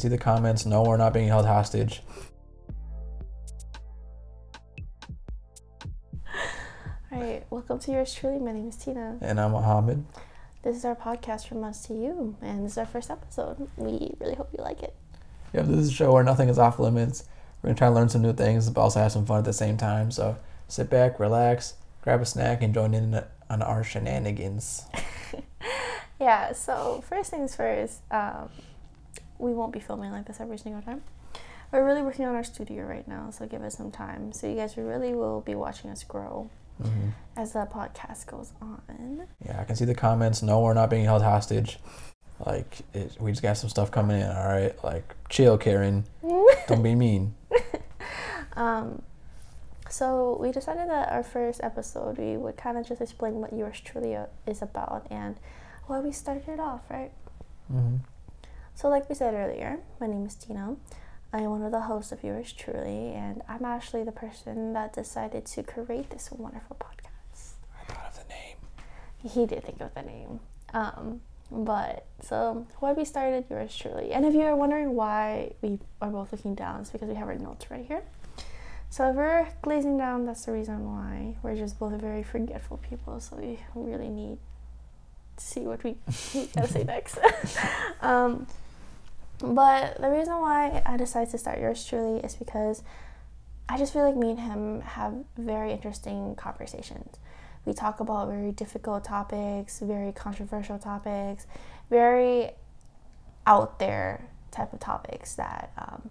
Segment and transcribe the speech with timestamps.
[0.00, 0.64] see the comments.
[0.64, 2.02] No, we're not being held hostage.
[7.12, 8.38] All right, welcome to yours truly.
[8.38, 9.18] My name is Tina.
[9.20, 10.06] And I'm Mohammed.
[10.62, 13.68] This is our podcast from us to you, and this is our first episode.
[13.76, 14.94] We really hope you like it.
[15.52, 17.24] Yep, this is a show where nothing is off limits.
[17.62, 19.52] We're gonna try to learn some new things, but also have some fun at the
[19.52, 20.10] same time.
[20.10, 20.38] So
[20.68, 24.84] sit back, relax, grab a snack, and join in on our shenanigans.
[26.20, 26.52] yeah.
[26.52, 28.48] So first things first, um,
[29.40, 31.02] we won't be filming like this every single time.
[31.72, 34.32] We're really working on our studio right now, so give us some time.
[34.32, 36.50] So you guys really will be watching us grow
[36.82, 37.10] mm-hmm.
[37.36, 39.26] as the podcast goes on.
[39.44, 40.42] Yeah, I can see the comments.
[40.42, 41.78] No, we're not being held hostage.
[42.44, 44.28] Like it, we just got some stuff coming in.
[44.28, 46.04] All right, like chill, Karen.
[46.68, 47.34] Don't be mean.
[48.56, 49.02] um,
[49.88, 53.80] so we decided that our first episode we would kind of just explain what yours
[53.80, 55.36] truly is about and
[55.86, 57.12] why we started it off, right?
[57.72, 57.96] Mm-hmm.
[58.74, 60.76] So, like we said earlier, my name is Tina.
[61.32, 64.92] I am one of the hosts of Yours Truly, and I'm actually the person that
[64.94, 67.52] decided to create this wonderful podcast.
[67.78, 68.56] I thought of the name.
[69.22, 70.40] He did think of the name.
[70.72, 75.78] Um, but so why we started Yours Truly, and if you are wondering why we
[76.00, 78.02] are both looking down, it's because we have our notes right here.
[78.88, 81.36] So if we're glazing down, that's the reason why.
[81.42, 84.38] We're just both very forgetful people, so we really need
[85.40, 85.92] to see what we
[86.54, 87.18] gotta say next.
[88.00, 88.46] um,
[89.38, 92.82] but the reason why I decided to start yours truly is because
[93.68, 97.16] I just feel like me and him have very interesting conversations.
[97.64, 101.46] We talk about very difficult topics, very controversial topics,
[101.88, 102.50] very
[103.46, 106.10] out there type of topics that um,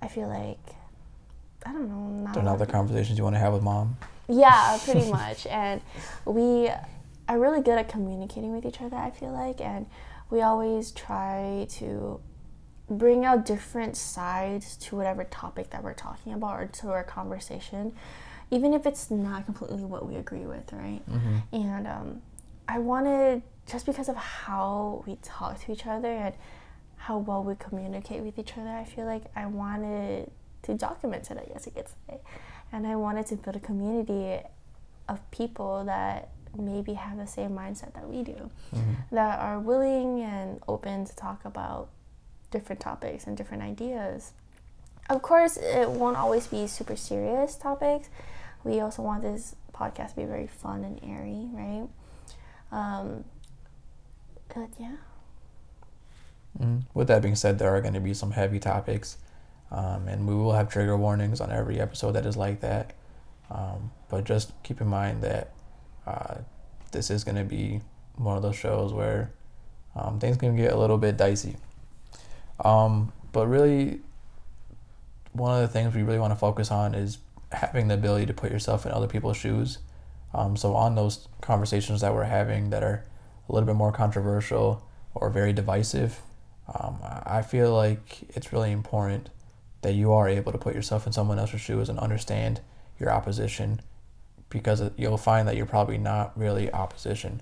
[0.00, 0.58] I feel like
[1.64, 2.24] I don't know.
[2.24, 3.96] Not They're not the conversations you want to have with mom.
[4.28, 5.46] Yeah, pretty much.
[5.46, 5.80] and
[6.24, 6.70] we
[7.28, 8.96] are really good at communicating with each other.
[8.96, 9.86] I feel like, and
[10.30, 12.20] we always try to
[12.88, 17.92] bring out different sides to whatever topic that we're talking about or to our conversation,
[18.50, 21.02] even if it's not completely what we agree with, right?
[21.10, 21.36] Mm-hmm.
[21.52, 22.22] And um,
[22.68, 26.34] I wanted, just because of how we talk to each other and
[26.96, 30.30] how well we communicate with each other, I feel like I wanted
[30.62, 32.20] to document it, I guess you could say.
[32.72, 34.40] And I wanted to build a community
[35.08, 38.94] of people that maybe have the same mindset that we do, mm-hmm.
[39.12, 41.88] that are willing and open to talk about
[42.50, 44.32] different topics and different ideas.
[45.08, 48.08] Of course, it won't always be super serious topics.
[48.64, 51.88] We also want this podcast to be very fun and airy, right?
[52.72, 53.24] Um,
[54.52, 54.96] but yeah.
[56.60, 56.82] Mm.
[56.94, 59.18] With that being said, there are going to be some heavy topics,
[59.70, 62.94] um, and we will have trigger warnings on every episode that is like that.
[63.50, 65.52] Um, but just keep in mind that
[66.06, 66.36] uh,
[66.92, 67.80] this is going to be
[68.16, 69.32] one of those shows where
[69.94, 71.56] um, things can get a little bit dicey.
[72.64, 74.00] Um, but really,
[75.32, 77.18] one of the things we really want to focus on is
[77.52, 79.78] having the ability to put yourself in other people's shoes.
[80.34, 83.04] Um, so on those conversations that we're having that are
[83.48, 86.20] a little bit more controversial or very divisive,
[86.74, 89.30] um, I feel like it's really important
[89.82, 92.60] that you are able to put yourself in someone else's shoes and understand
[92.98, 93.80] your opposition
[94.48, 97.40] because you'll find that you're probably not really opposition.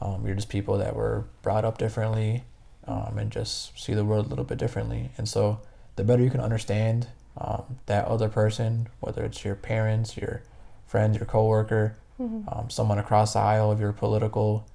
[0.00, 2.44] Um, you're just people that were brought up differently
[2.86, 5.10] um, and just see the world a little bit differently.
[5.16, 5.60] And so,
[5.96, 10.42] the better you can understand um, that other person, whether it's your parents, your
[10.86, 12.48] friends, your coworker, mm-hmm.
[12.48, 14.66] um, someone across the aisle of your political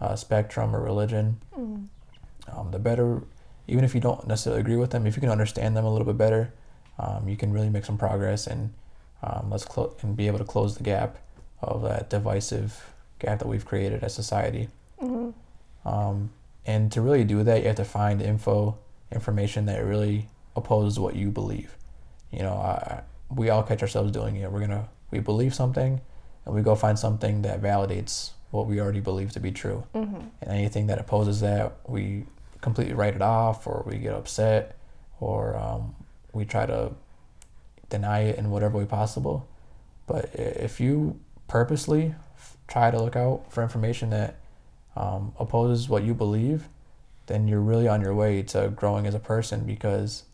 [0.00, 2.70] uh, spectrum or religion, mm-hmm.
[2.70, 3.22] the better.
[3.66, 6.06] Even if you don't necessarily agree with them, if you can understand them a little
[6.06, 6.54] bit better,
[6.98, 8.72] um, you can really make some progress and
[9.22, 11.18] um, let's clo- and be able to close the gap
[11.60, 14.68] of that divisive gap that we've created as society.
[15.00, 15.88] Mm-hmm.
[15.88, 16.30] Um,
[16.66, 18.76] and to really do that, you have to find info,
[19.10, 21.74] information that really opposes what you believe.
[22.30, 23.02] You know, I,
[23.34, 24.50] we all catch ourselves doing it.
[24.50, 26.00] We're gonna we believe something,
[26.44, 29.84] and we go find something that validates what we already believe to be true.
[29.94, 30.20] Mm-hmm.
[30.42, 32.24] And anything that opposes that, we
[32.60, 34.76] completely write it off, or we get upset,
[35.20, 35.94] or um,
[36.32, 36.92] we try to
[37.88, 39.48] deny it in whatever way possible.
[40.06, 41.18] But if you
[41.48, 42.14] purposely
[42.68, 44.36] try to look out for information that
[44.96, 46.68] um, opposes what you believe,
[47.26, 50.24] then you're really on your way to growing as a person because,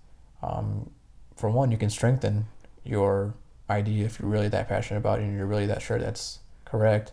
[0.43, 0.91] um,
[1.37, 2.47] for one, you can strengthen
[2.85, 3.35] your
[3.71, 7.13] idea if you're really that passionate about it and you're really that sure that's correct.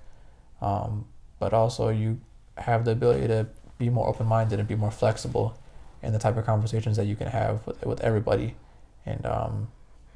[0.62, 1.06] Um,
[1.40, 2.20] but also, you
[2.58, 5.58] have the ability to be more open minded and be more flexible
[6.04, 8.56] in the type of conversations that you can have with, with everybody.
[9.06, 9.68] And um,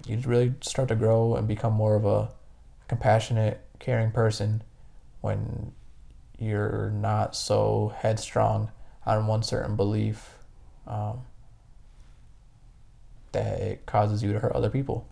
[0.05, 2.29] you really start to grow and become more of a
[2.87, 4.63] compassionate, caring person
[5.21, 5.71] when
[6.37, 8.71] you're not so headstrong
[9.05, 10.37] on one certain belief.
[10.87, 11.21] Um,
[13.35, 15.07] that it causes you to hurt other people.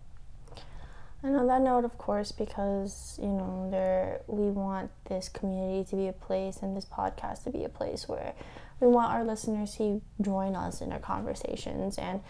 [1.21, 5.95] And on that note, of course, because you know, there we want this community to
[5.95, 8.33] be a place and this podcast to be a place where
[8.79, 12.21] we want our listeners to join us in our conversations and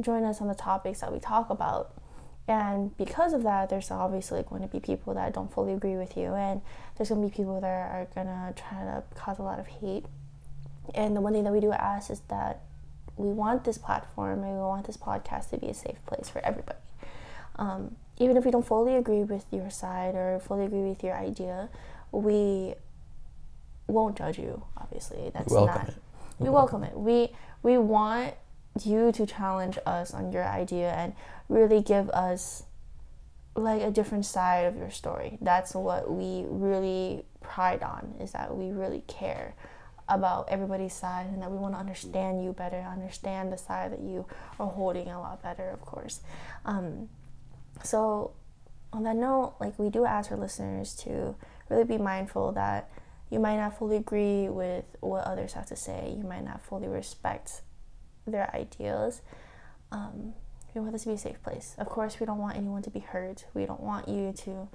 [0.00, 1.94] join us on the topics that we talk about.
[2.48, 6.16] And because of that, there's obviously going to be people that don't fully agree with
[6.16, 6.60] you, and
[6.96, 9.66] there's going to be people that are going to try to cause a lot of
[9.68, 10.04] hate.
[10.94, 12.62] And the one thing that we do ask is that
[13.16, 16.44] we want this platform and we want this podcast to be a safe place for
[16.44, 16.78] everybody.
[17.56, 21.14] Um, even if we don't fully agree with your side or fully agree with your
[21.16, 21.68] idea,
[22.10, 22.74] we
[23.86, 24.62] won't judge you.
[24.76, 25.88] Obviously, that's We welcome not.
[25.88, 25.94] it.
[26.38, 26.96] We welcome it.
[26.96, 27.30] We
[27.62, 28.34] we want
[28.82, 31.12] you to challenge us on your idea and
[31.48, 32.64] really give us
[33.54, 35.38] like a different side of your story.
[35.40, 39.54] That's what we really pride on is that we really care
[40.08, 44.00] about everybody's side and that we want to understand you better, understand the side that
[44.00, 44.26] you
[44.58, 46.20] are holding a lot better, of course.
[46.64, 47.08] Um,
[47.82, 48.32] so,
[48.92, 51.36] on that note, like we do ask our listeners to
[51.68, 52.90] really be mindful that
[53.30, 56.88] you might not fully agree with what others have to say, you might not fully
[56.88, 57.62] respect
[58.30, 59.22] their ideas.
[59.92, 60.34] Um,
[60.74, 61.74] we want this to be a safe place.
[61.78, 63.46] Of course, we don't want anyone to be hurt.
[63.54, 64.68] We don't want you to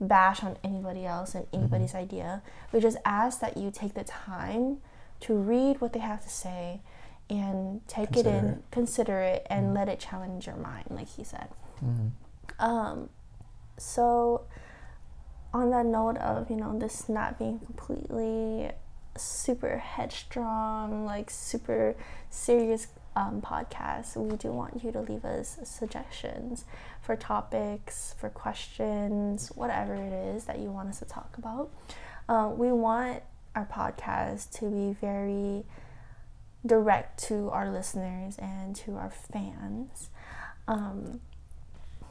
[0.00, 2.42] bash on anybody else and anybody's idea.
[2.72, 4.78] We just ask that you take the time
[5.20, 6.80] to read what they have to say
[7.28, 8.62] and take it in, it.
[8.70, 11.48] consider it, and let it challenge your mind, like he said.
[11.84, 12.10] Mhm.
[12.58, 13.08] Um,
[13.76, 14.42] so,
[15.52, 18.70] on that note of you know this not being completely
[19.16, 21.94] super headstrong, like super
[22.30, 26.64] serious um, podcast, we do want you to leave us suggestions
[27.02, 31.70] for topics, for questions, whatever it is that you want us to talk about.
[32.28, 33.22] Uh, we want
[33.54, 35.64] our podcast to be very
[36.64, 40.10] direct to our listeners and to our fans.
[40.68, 41.20] Um,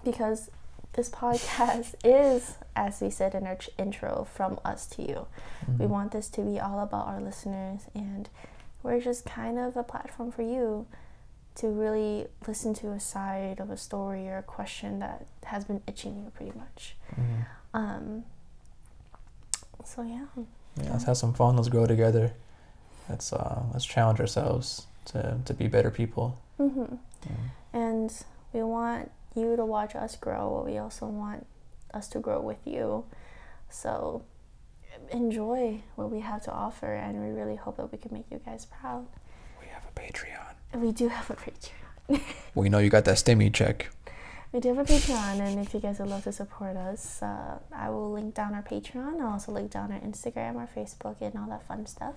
[0.03, 0.49] because
[0.93, 5.27] this podcast is, as we said in our intro, from us to you.
[5.77, 5.89] We Mhm.
[5.89, 8.27] want this to be all about our listeners, and
[8.83, 10.85] we're just kind of a platform for you
[11.55, 15.81] to really listen to a side of a story or a question that has been
[15.87, 16.95] itching you pretty much.
[17.15, 17.45] Mhm.
[17.73, 18.23] Um,
[19.83, 20.25] so, yeah.
[20.81, 21.55] Yeah, let's have some fun.
[21.57, 22.33] Let's grow together.
[23.09, 26.37] Let's uh, let's challenge ourselves to, to be better people.
[26.57, 26.83] hmm
[27.25, 27.35] Yeah.
[27.73, 28.13] And
[28.53, 31.45] we want you to watch us grow, but we also want
[31.93, 33.05] us to grow with you.
[33.69, 34.23] So
[35.11, 38.39] enjoy what we have to offer, and we really hope that we can make you
[38.45, 39.05] guys proud.
[39.59, 40.81] We have a Patreon.
[40.81, 42.21] We do have a Patreon.
[42.55, 43.89] We know you got that stimmy check.
[44.51, 47.59] We do have a Patreon, and if you guys would love to support us, uh,
[47.71, 49.21] I will link down our Patreon.
[49.21, 52.15] I'll also link down our Instagram, our Facebook, and all that fun stuff.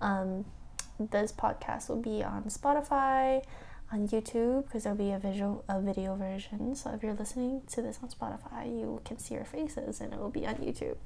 [0.00, 0.44] Um,
[0.98, 3.44] this podcast will be on Spotify,
[3.92, 6.74] on YouTube, because there'll be a visual, a video version.
[6.74, 10.18] So if you're listening to this on Spotify, you can see our faces, and it
[10.18, 10.96] will be on YouTube.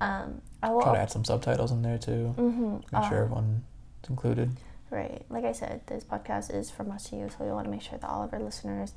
[0.00, 2.34] Um, I will Try to add some subtitles in there too.
[2.38, 2.76] Mm-hmm.
[2.92, 3.62] Make sure everyone's
[4.08, 4.50] included.
[4.90, 5.24] Right.
[5.28, 7.82] Like I said, this podcast is from us to you, so we want to make
[7.82, 8.92] sure that all of our listeners,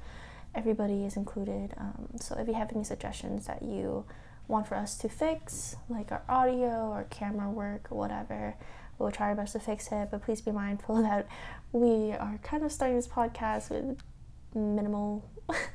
[0.54, 1.74] everybody is included.
[1.78, 4.06] Um, so if you have any suggestions that you
[4.48, 8.56] want for us to fix, like our audio or camera work or whatever,
[9.00, 10.10] we'll try our best to fix it.
[10.12, 11.28] But please be mindful that
[11.72, 13.98] we are kind of starting this podcast with
[14.54, 15.28] minimal,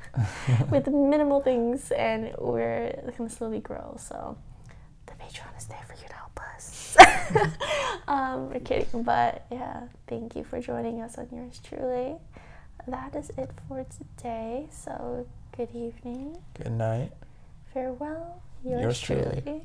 [0.71, 3.97] with minimal things, and we're going to slowly grow.
[3.99, 4.37] So
[5.07, 6.97] the Patreon is there for you to help us.
[8.09, 12.17] um, we're kidding, but yeah, thank you for joining us on yours truly.
[12.87, 13.85] That is it for
[14.17, 14.67] today.
[14.71, 17.13] So good evening, Good night.
[17.73, 19.41] farewell, yours, Yours truly.
[19.43, 19.63] truly.